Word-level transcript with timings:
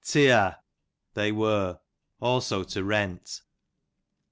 Teear, 0.03 0.55
they 1.13 1.31
were; 1.31 1.79
also 2.19 2.63
to 2.63 2.83
rent. 2.83 3.43